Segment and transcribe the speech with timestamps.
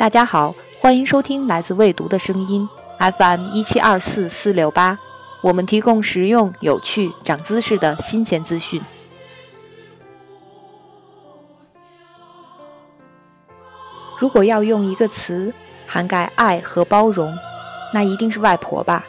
[0.00, 2.66] 大家好，欢迎收听来自未读的声音
[3.18, 4.98] FM 一七二四四六八，
[5.42, 8.80] 我们提供实用、有趣、长姿势的新鲜资讯。
[14.16, 15.52] 如果要用一个词
[15.86, 17.36] 涵盖爱和包容，
[17.92, 19.04] 那一定是外婆吧。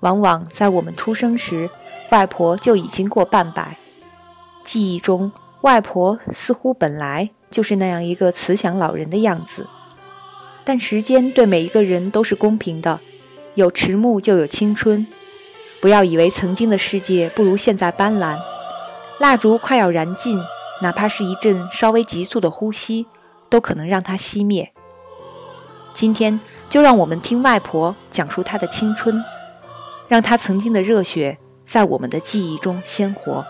[0.00, 1.68] 往往在我们出生时，
[2.10, 3.76] 外婆就已经过半百。
[4.64, 9.68] 记忆中，外婆似乎本来就是那样一个慈祥老人的样子。
[10.64, 13.00] 但时间对每一个人都是公平的，
[13.54, 15.06] 有迟暮就有青春。
[15.80, 18.38] 不要以为曾经的世界不如现在斑斓。
[19.18, 20.38] 蜡烛快要燃尽，
[20.80, 23.06] 哪怕是一阵稍微急促的呼吸，
[23.48, 24.72] 都可能让它熄灭。
[25.92, 29.22] 今天就让我们听外婆讲述她的青春，
[30.08, 33.44] 让她曾经的热血在我们的记忆中鲜活。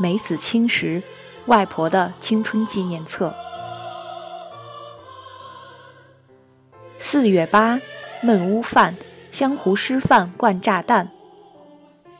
[0.00, 1.02] 梅子青时，
[1.46, 3.34] 外婆的青春纪念册。
[6.98, 7.80] 四月八，
[8.22, 8.96] 焖屋饭，
[9.28, 11.10] 湘湖师范灌炸弹。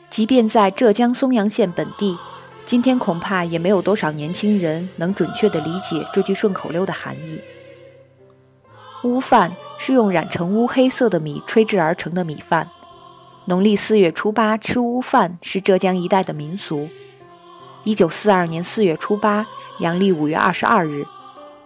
[0.09, 2.17] 即便在浙江松阳县本地，
[2.65, 7.39] 今天恐怕也没有多少年轻人能准确地理解这句顺口溜的含义。
[9.05, 12.69] 乌饭是用染成乌黑色的米炊制而成的米饭。
[13.45, 16.89] 农历四月初八吃乌饭是浙江一带的民俗。
[17.83, 19.45] 一九四二年四月初八，
[19.79, 21.05] 阳历五月二十二日，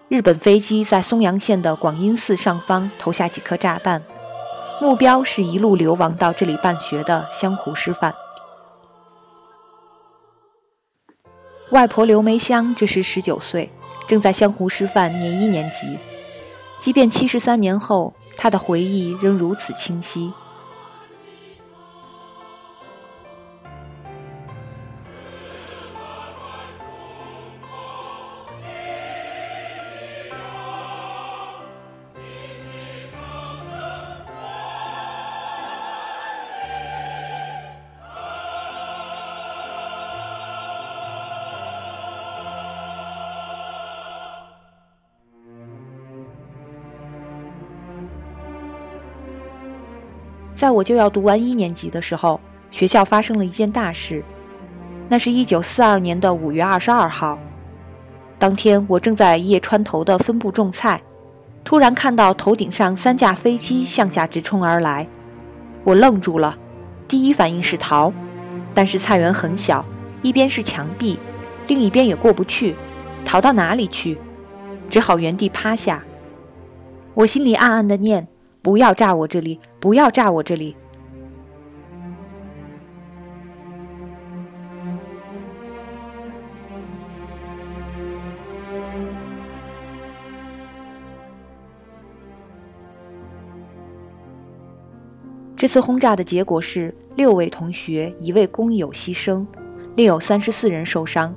[0.10, 4.02] 日本飞机在松阳县的广阴寺上方投下几颗炸弹，
[4.80, 8.14] 目标是一路流亡到这里办学的湘湖师范。
[11.72, 13.72] 外婆刘梅香这时十九岁，
[14.06, 15.98] 正在湘湖师范念一年级。
[16.80, 20.32] 即便七十三年后，她的回忆仍如此清晰。
[50.64, 52.40] 在我就要读完一年级的时候，
[52.72, 54.24] 学校发生了一件大事。
[55.10, 57.38] 那是一九四二年的五月二十二号，
[58.40, 61.02] 当天我正在叶川头的分部种菜，
[61.66, 65.06] 突然看到头顶上三架飞机向下直冲而来，
[65.84, 66.58] 我愣住了，
[67.10, 68.14] 第一反应是逃，
[68.74, 69.84] 但是菜园很小，
[70.22, 71.20] 一边是墙壁，
[71.68, 72.74] 另一边也过不去，
[73.26, 74.18] 逃到哪里去？
[74.90, 76.02] 只好原地趴下。
[77.16, 78.26] 我心里暗暗的念。
[78.62, 79.60] 不要炸我这里！
[79.84, 80.78] 不要炸我这里！
[95.58, 99.46] 这次轰炸的结果是六位同学、一位工友牺牲，
[99.98, 101.36] 另有三十四人受伤。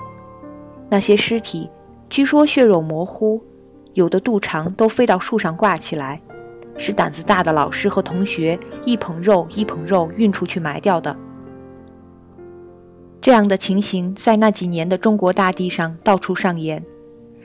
[0.88, 1.68] 那些尸体
[2.08, 3.42] 据说血肉模糊，
[3.94, 6.22] 有的肚肠都飞到树上挂起来。
[6.76, 11.14] 是胆子大的老师和同学一捧肉一捧肉运出去埋掉的。
[13.20, 16.84] 这样的情形在那几年的中国大地上到处上演。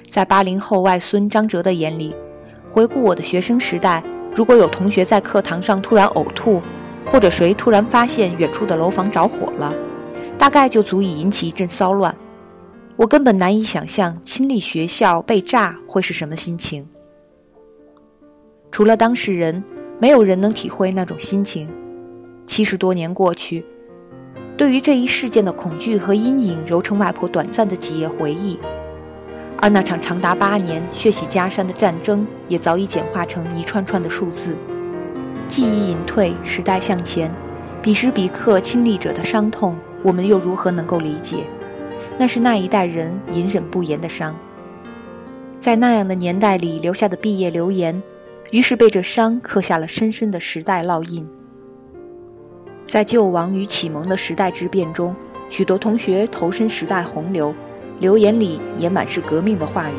[0.09, 2.13] 在八零后外孙张哲的眼里，
[2.67, 4.03] 回顾我的学生时代，
[4.35, 6.61] 如果有同学在课堂上突然呕吐，
[7.05, 9.73] 或者谁突然发现远处的楼房着火了，
[10.37, 12.13] 大概就足以引起一阵骚乱。
[12.97, 16.85] 我根本难以想象亲历学校被炸会是什么心情。
[18.71, 19.61] 除了当事人，
[19.99, 21.67] 没有人能体会那种心情。
[22.47, 23.65] 七十多年过去，
[24.55, 28.57] 对于这一事件的恐惧和阴影，揉成外婆短暂的几页回忆；
[29.57, 34.55] 而那场长达八年、血洗家山的战争，也早已简化成一串串的数字。
[35.49, 37.29] 记忆隐退，时代向前，
[37.81, 41.46] 彼时彼刻亲历者的伤痛，我们又如何能够理解？
[42.17, 44.34] 那是那一代人隐忍不言的伤，
[45.59, 48.01] 在那样的年代里留下的毕业留言。
[48.51, 51.27] 于是被这伤刻下了深深的时代烙印。
[52.85, 55.15] 在救亡与启蒙的时代之变中，
[55.49, 57.55] 许多同学投身时代洪流，
[57.99, 59.93] 留言里也满是革命的话语。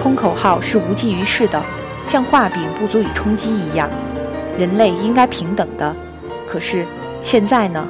[0.00, 1.60] 空口号是无济于事的，
[2.06, 3.90] 像画饼不足以充饥一样。
[4.56, 5.94] 人类应该平等的，
[6.46, 6.86] 可是
[7.20, 7.86] 现在呢？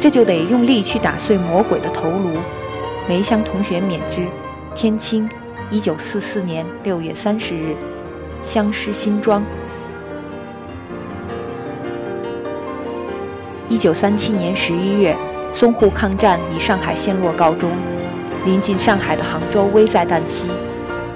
[0.00, 2.30] 这就得用力去打碎魔鬼的头颅。
[3.08, 4.26] 梅香同学免之，
[4.74, 5.28] 天青，
[5.70, 7.76] 一九四四年六月三十日，
[8.42, 9.44] 乡师新庄。
[13.68, 15.16] 一九三七年十一月，
[15.54, 17.70] 淞沪抗战以上海陷落告终，
[18.44, 20.48] 临近上海的杭州危在旦夕。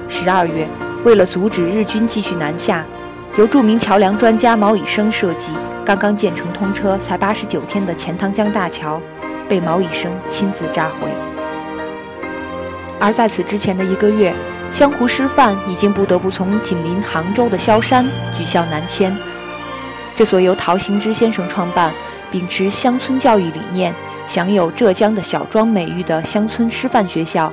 [0.09, 0.69] 十二月，
[1.05, 2.85] 为了阻止日军继续南下，
[3.37, 5.53] 由著名桥梁专家毛以升设计、
[5.85, 9.01] 刚刚建成通车才八十九天的钱塘江大桥，
[9.49, 11.09] 被毛以升亲自炸毁。
[13.01, 14.33] 而在此之前的一个月，
[14.71, 18.07] 湘湖师范已经不得不从紧邻杭州的萧山
[18.37, 19.17] 举校南迁。
[20.15, 21.93] 这所由陶行知先生创办。
[22.31, 23.93] 秉持乡村教育理念，
[24.29, 27.53] 享有浙江的小庄美誉的乡村师范学校，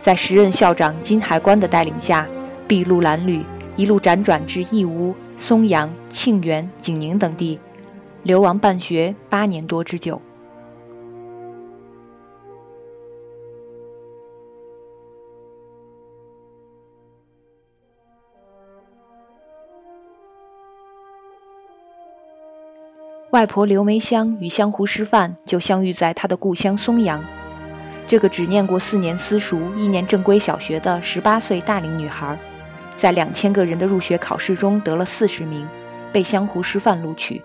[0.00, 2.26] 在时任校长金海关的带领下，
[2.66, 3.44] 筚路蓝缕，
[3.76, 7.60] 一路辗转至义乌、松阳、庆元、景宁等地，
[8.22, 10.18] 流亡办学八年多之久。
[23.36, 27.22] 外婆刘梅香与湘湖师范就相遇在她的故乡松阳。
[28.06, 32.38] 这个只念过四年私塾、一年正规小学的十八岁大龄女孩，
[32.96, 35.68] 在两千个人的入学考试中得了四十名，
[36.10, 37.42] 被湘湖师范录取。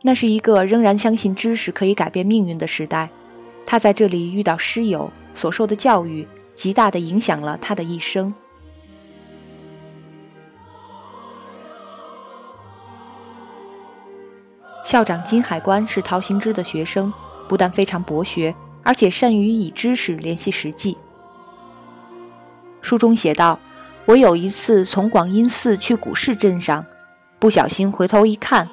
[0.00, 3.08] 那是一个仍然相信知识可以改变命运的时代。
[3.64, 6.26] 她在这里遇到师友，所受的教育。
[6.54, 8.32] 极大的影响了他的一生。
[14.84, 17.10] 校长金海关是陶行知的学生，
[17.48, 20.98] 不但非常博学，而且善于以知识联系实际。
[22.82, 23.58] 书中写道
[24.04, 26.84] ：“我有一次从广阴寺去古市镇上，
[27.38, 28.68] 不小心回头一看，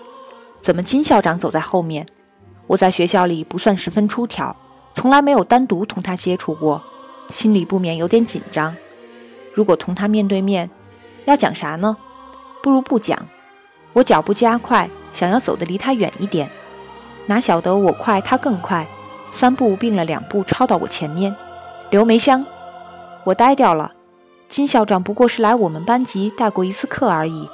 [0.59, 2.05] 怎么金校长走在后面？
[2.67, 4.53] 我在学校里不算十分出挑，
[4.95, 6.83] 从来没有单独同他接触过。”
[7.29, 8.75] 心里不免有点紧张。
[9.53, 10.69] 如果同他面对面，
[11.25, 11.95] 要讲啥呢？
[12.61, 13.17] 不如不讲。
[13.93, 16.49] 我脚步加快，想要走得离他远一点。
[17.25, 18.87] 哪晓得我快，他更快，
[19.31, 21.35] 三步并了两步，超到我前面。
[21.89, 22.45] 刘梅香，
[23.23, 23.91] 我呆掉了。
[24.47, 27.47] 金校长不过是来我们班级带过一次课而已。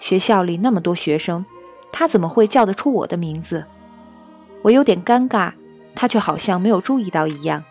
[0.00, 1.44] 学校里那么多学生，
[1.92, 3.64] 他怎么会叫得出我的名字？
[4.62, 5.52] 我有点尴尬，
[5.94, 7.64] 他却好像没有注意到一样。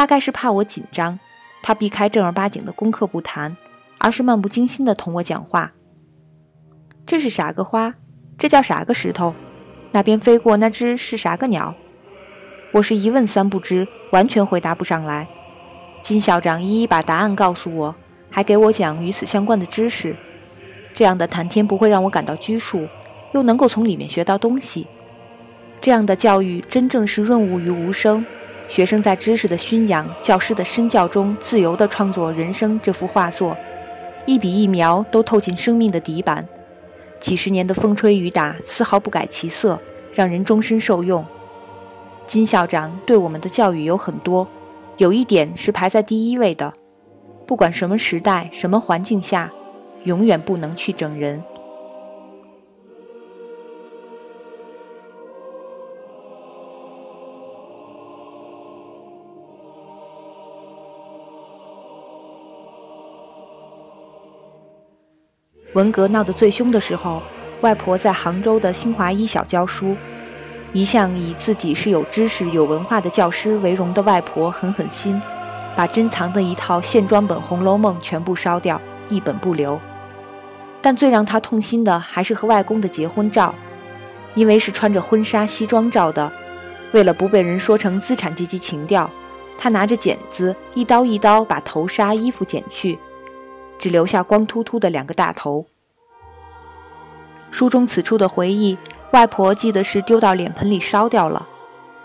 [0.00, 1.20] 大概是怕我紧张，
[1.62, 3.54] 他避开正儿八经的功课不谈，
[3.98, 5.72] 而是漫不经心地同我讲话。
[7.04, 7.92] 这是啥个花？
[8.38, 9.34] 这叫啥个石头？
[9.92, 11.74] 那边飞过那只是啥个鸟？
[12.72, 15.28] 我是一问三不知，完全回答不上来。
[16.00, 17.94] 金校长一一把答案告诉我，
[18.30, 20.16] 还给我讲与此相关的知识。
[20.94, 22.88] 这样的谈天不会让我感到拘束，
[23.34, 24.86] 又能够从里面学到东西。
[25.78, 28.24] 这样的教育真正是润物于无声。
[28.70, 33.56] 学生在知识的熏养、教师的身教中，自由地创作人生这幅画作，
[34.26, 36.46] 一笔一描都透进生命的底板。
[37.18, 39.76] 几十年的风吹雨打，丝毫不改其色，
[40.14, 41.26] 让人终身受用。
[42.28, 44.46] 金校长对我们的教育有很多，
[44.98, 46.72] 有一点是排在第一位的：
[47.48, 49.50] 不管什么时代、什么环境下，
[50.04, 51.42] 永远不能去整人。
[65.74, 67.22] 文革闹得最凶的时候，
[67.60, 69.96] 外婆在杭州的新华一小教书。
[70.72, 75.20] 一向以自己是有知识、有文化的教师为荣的外婆狠狠心，
[75.76, 79.80] 把珍藏的一套线装本《红楼梦》全部烧掉，一本不留。
[80.80, 83.54] 但最让她痛心的还是和外公的结婚照，
[84.34, 86.30] 因为是穿着婚纱西装照的，
[86.92, 89.10] 为了不被人说成资产阶级情调，
[89.58, 92.98] 她拿着剪子一刀一刀把头纱、衣服剪去。
[93.80, 95.64] 只留下光秃秃的两个大头。
[97.50, 98.76] 书中此处的回忆，
[99.12, 101.48] 外婆记得是丢到脸盆里烧掉了，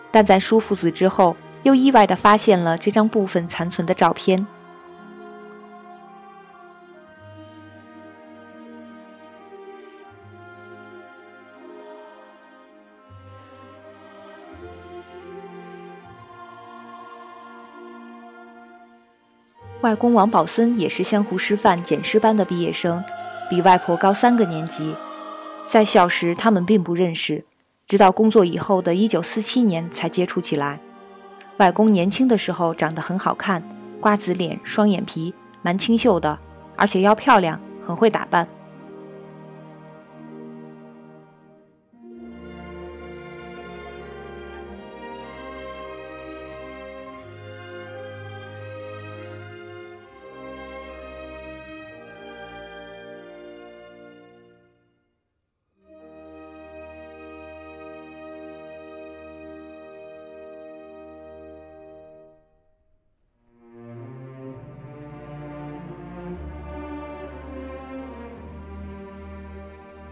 [0.10, 4.48] 但在叔父死之后，又意外地发现了这张部分残存的照片。
[19.86, 23.04] 外公王宝森也是湘湖师范检师班的毕业生，
[23.48, 24.96] 比外婆高三个年级。
[25.64, 27.46] 在校时，他们并不认识，
[27.86, 30.80] 直到工作以后的一九四七年才接触起来。
[31.58, 33.62] 外公年轻的时候长得很好看，
[34.02, 36.40] 瓜子脸、双眼皮，蛮清秀的，
[36.76, 38.48] 而且要漂亮，很会打扮。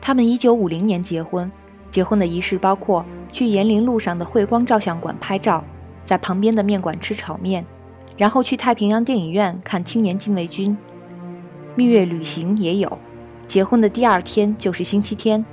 [0.06, 1.50] 他们1950年结婚，
[1.90, 5.64] 结婚的仪式包括去延陵路上的汇光照相馆拍照，
[6.04, 7.66] 在旁边的面馆吃炒面，
[8.18, 10.72] 然后去太平洋电影院看《青年禁卫军》。
[11.76, 12.98] 蜜月旅行也有，
[13.48, 15.46] 结婚的第二天就是星期天，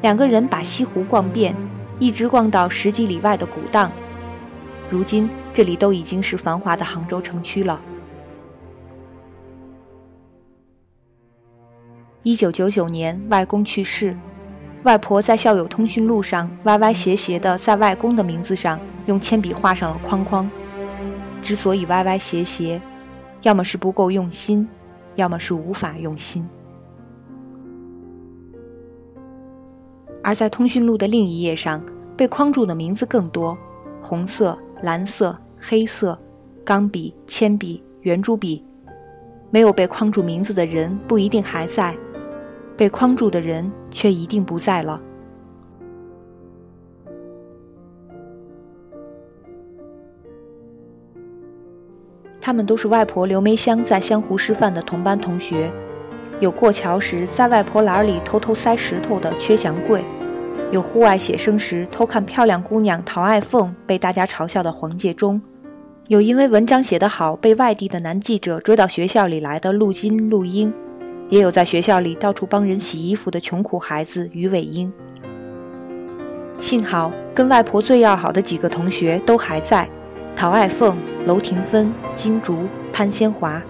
[0.00, 1.54] 两个人把西湖逛遍，
[1.98, 3.92] 一直逛到十几里外的古荡。
[4.88, 7.78] 如今这里都已经是繁华的杭州城区了。
[12.24, 14.16] 一九九九年，外公去世，
[14.84, 20.48] 外婆在校友通讯录上歪歪斜斜的在外公的名字上用铅笔画上了框框。
[21.42, 22.80] 之所以歪歪斜斜，
[23.42, 24.68] 要么是不够用心，
[25.16, 26.48] 要么是无法用心。
[30.22, 31.84] 而在通讯录的另一页上，
[32.16, 33.58] 被框住的名字更多：
[34.00, 36.16] 红色、蓝色、黑色、
[36.64, 38.64] 钢笔、铅笔、圆珠笔。
[39.50, 41.94] 没有被框住名字的人不一定还在。
[42.82, 45.00] 被框住的人却一定不在了。
[52.40, 55.70] 他们都是外婆刘梅香在湘湖师范的同班同学，
[56.40, 60.04] 有过桥时在外婆篮里偷偷塞石头的缺祥贵，
[60.72, 65.40] 有户外写生时偷看漂亮姑娘陶爱凤被大家嘲笑的黄介中，
[66.08, 70.74] 有因为文章写得好被外地的男记者追到学校里来的陆金、陆英。
[71.32, 74.92] 也有在学校里到处帮人洗衣服的穷苦孩子于伟英。
[76.60, 79.88] 幸好跟外婆最要好的几个同学都还在：
[80.36, 83.62] 陶爱凤、楼廷芬、金竹、潘先华。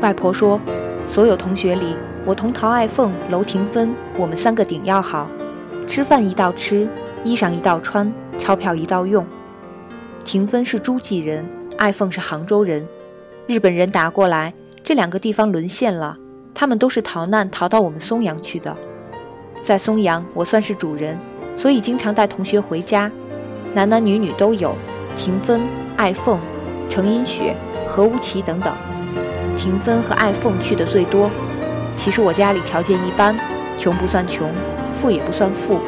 [0.00, 0.60] 外婆说，
[1.08, 5.28] 所有同学里，我同陶爱凤、楼廷芬，我们三个顶要好，
[5.84, 6.88] 吃饭一道吃，
[7.24, 9.26] 衣裳一道穿，钞票一道用。
[10.24, 11.44] 廷芬是诸暨人，
[11.76, 12.86] 爱凤是杭州人，
[13.48, 14.54] 日本人打过来。
[14.90, 16.16] 这两个地方沦陷了，
[16.52, 18.76] 他们都是逃难逃到我们松阳去的。
[19.62, 21.16] 在松阳，我算是主人，
[21.54, 23.08] 所以经常带同学回家，
[23.72, 24.74] 男男女女都有。
[25.16, 25.60] 婷芬、
[25.96, 26.40] 爱凤、
[26.88, 27.54] 程英雪、
[27.88, 28.74] 何无奇等等。
[29.56, 31.30] 婷芬和爱凤去的最多。
[31.94, 33.38] 其实我家里条件一般，
[33.78, 34.50] 穷不算穷，
[34.96, 35.78] 富也不算富，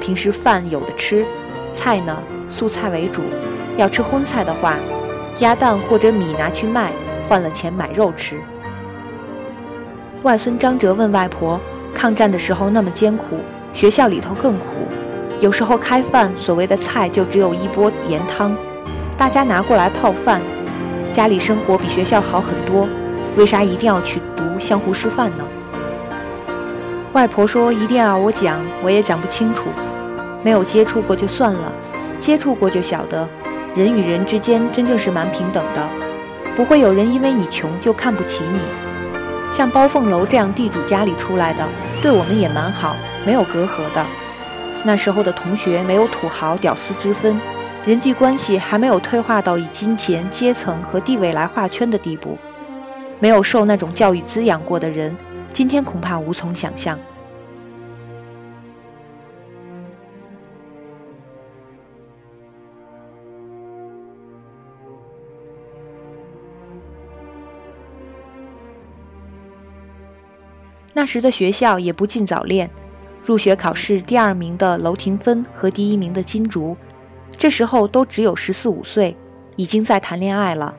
[0.00, 1.26] 平时饭有的吃，
[1.74, 2.16] 菜呢
[2.48, 3.20] 素菜为主。
[3.76, 4.78] 要吃荤菜的话，
[5.40, 6.90] 鸭蛋或者米拿去卖。
[7.28, 8.36] 换了钱买肉吃。
[10.22, 11.60] 外孙张哲问外婆
[11.94, 13.36] ：“抗战的时候那么艰苦，
[13.72, 14.66] 学校里头更苦。
[15.38, 18.56] 有时候开饭，所谓的菜就只有一锅盐汤，
[19.16, 20.40] 大家拿过来泡饭。
[21.12, 22.88] 家里生活比学校好很多，
[23.36, 25.44] 为啥一定要去读湘湖师范呢？”
[27.12, 29.68] 外婆说：“一定要我讲，我也讲不清楚。
[30.42, 31.72] 没有接触过就算了，
[32.18, 33.28] 接触过就晓得，
[33.74, 35.82] 人与人之间真正是蛮平等的。”
[36.56, 38.60] 不会有人因为你穷就看不起你。
[39.52, 41.62] 像包凤楼这样地主家里出来的，
[42.02, 44.04] 对我们也蛮好，没有隔阂的。
[44.82, 47.38] 那时候的同学没有土豪屌丝之分，
[47.84, 52.38] 人际关系还没有退化到以金钱、阶层和地位来画圈的地步。
[53.18, 55.16] 没有受那种教育滋养过的人，
[55.52, 56.98] 今天恐怕无从想象。
[70.96, 72.70] 那时的学校也不禁早恋，
[73.22, 76.74] 入学考试第二名的楼廷芬和第一名的金竹，
[77.36, 79.14] 这时候都只有十四五岁，
[79.56, 80.74] 已经在谈恋爱了。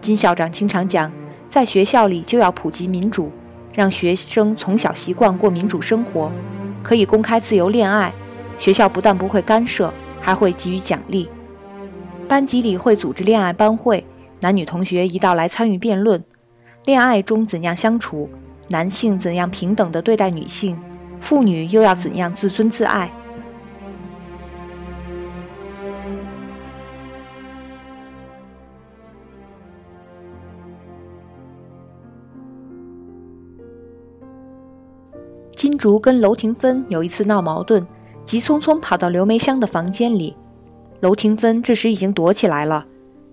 [0.00, 1.10] 金校长经常讲，
[1.48, 3.32] 在学校里就要普及民主，
[3.74, 6.30] 让学生从小习惯过民主生活，
[6.80, 8.14] 可以公开自由恋爱。
[8.56, 11.28] 学校不但不会干涉，还会给予奖励。
[12.28, 14.06] 班级里会组织恋爱班会，
[14.38, 16.22] 男女同学一道来参与辩论，
[16.84, 18.30] 恋爱中怎样相处。
[18.68, 20.78] 男性怎样平等的对待女性，
[21.20, 23.12] 妇女又要怎样自尊自爱？
[35.54, 37.86] 金竹跟楼廷芬有一次闹矛盾，
[38.22, 40.36] 急匆匆跑到刘梅香的房间里。
[41.00, 42.86] 楼廷芬这时已经躲起来了，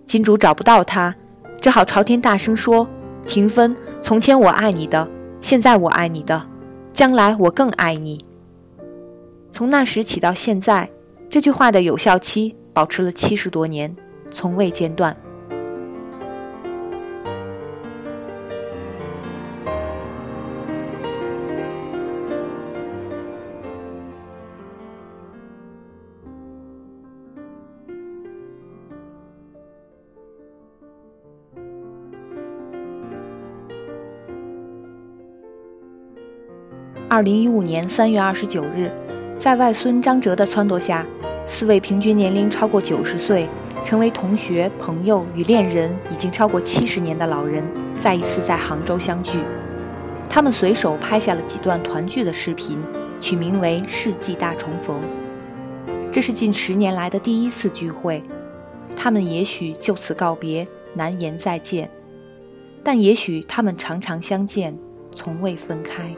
[0.06, 1.16] 金竹找不到他，
[1.60, 2.88] 只好朝天大声说
[3.28, 5.10] ：“廷芬，从前我爱你的。”
[5.42, 6.42] 现在我爱你的，
[6.94, 8.18] 将来我更爱你。
[9.52, 10.90] 从那时起到现在，
[11.30, 13.94] 这句话的有效期保持了七十多年，
[14.34, 15.16] 从未间断。
[37.12, 38.89] 二零一五年三月二十九日，
[39.36, 41.06] 在外孙张哲的撺掇下，
[41.46, 43.50] 四位平均年龄超过九十岁、
[43.84, 47.68] 成为同学、朋友与恋人已经超过七十年的老人，
[48.00, 49.41] 再一次在杭州相聚。
[50.30, 52.82] 他们随手拍下了几段团聚的视频，
[53.20, 54.98] 取名为“世纪大重逢”。
[56.13, 58.24] 这是近十年来的第一次聚会，
[58.96, 61.91] 他们也许就此告别，难言再见，
[62.82, 64.74] 但也许他们常常相见，
[65.13, 66.15] 从未分开。